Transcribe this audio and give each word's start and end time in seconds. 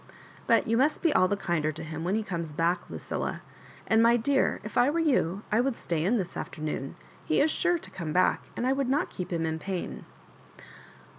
"But 0.47 0.65
you 0.67 0.77
must 0.77 1.03
be 1.03 1.13
all 1.13 1.27
the 1.27 1.37
kinder 1.37 1.71
to 1.71 1.83
him 1.83 2.03
when 2.03 2.15
he 2.15 2.23
comes 2.23 2.53
back, 2.53 2.89
Lucilla. 2.89 3.43
And, 3.85 4.01
my 4.01 4.17
dear, 4.17 4.59
if 4.63 4.75
I 4.75 4.89
were 4.89 4.97
you, 4.97 5.43
I 5.51 5.61
would 5.61 5.77
stay 5.77 6.03
in 6.03 6.17
this 6.17 6.35
afternoon. 6.35 6.95
He 7.23 7.39
is 7.39 7.51
sure 7.51 7.77
to 7.77 7.91
come 7.91 8.11
back, 8.11 8.45
and 8.57 8.65
I 8.65 8.73
would 8.73 8.89
not 8.89 9.11
keep 9.11 9.31
him 9.31 9.45
in 9.45 9.59
pain." 9.59 10.05
'*! 10.09 10.15